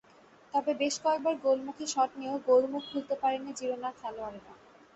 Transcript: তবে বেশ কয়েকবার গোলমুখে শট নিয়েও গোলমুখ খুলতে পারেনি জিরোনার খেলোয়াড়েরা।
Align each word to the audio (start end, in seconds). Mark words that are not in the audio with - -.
তবে 0.53 0.71
বেশ 0.81 0.95
কয়েকবার 1.03 1.35
গোলমুখে 1.45 1.85
শট 1.87 2.11
নিয়েও 2.19 2.37
গোলমুখ 2.47 2.83
খুলতে 2.91 3.15
পারেনি 3.21 3.51
জিরোনার 3.59 3.93
খেলোয়াড়েরা। 3.99 4.53